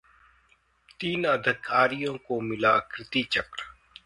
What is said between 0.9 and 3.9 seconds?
तीन अधिकारियों को मिला कीर्ति चक्र